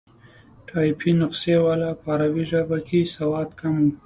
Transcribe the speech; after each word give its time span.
ټایپي 0.67 1.11
نسخې 1.19 1.55
والا 1.65 1.91
په 2.01 2.05
عربي 2.13 2.43
ژبه 2.51 2.77
کې 2.87 2.99
سواد 3.15 3.49
کم 3.59 3.73
وو. 3.83 3.91